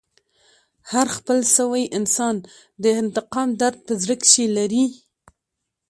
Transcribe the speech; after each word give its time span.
هر 0.91 1.07
خپل 1.17 1.37
سوی 1.57 1.83
انسان 1.97 2.35
د 2.83 2.85
انتقام 3.01 3.49
درد 3.61 3.77
په 3.87 3.93
زړه 4.01 4.15
کښي 4.21 4.45
لري. 4.57 4.85